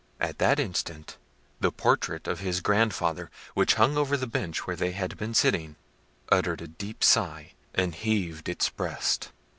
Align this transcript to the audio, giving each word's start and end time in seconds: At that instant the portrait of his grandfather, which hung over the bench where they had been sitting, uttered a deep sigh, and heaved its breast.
At 0.19 0.39
that 0.39 0.59
instant 0.59 1.17
the 1.59 1.71
portrait 1.71 2.27
of 2.27 2.39
his 2.39 2.59
grandfather, 2.61 3.29
which 3.53 3.75
hung 3.75 3.97
over 3.97 4.17
the 4.17 4.25
bench 4.25 4.65
where 4.65 4.75
they 4.75 4.93
had 4.93 5.15
been 5.15 5.35
sitting, 5.35 5.75
uttered 6.31 6.63
a 6.63 6.67
deep 6.67 7.03
sigh, 7.03 7.53
and 7.75 7.93
heaved 7.93 8.49
its 8.49 8.67
breast. 8.67 9.29